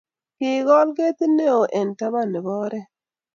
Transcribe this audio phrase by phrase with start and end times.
[0.37, 2.85] Kikol ketit ne oo eng taban ne bo oree.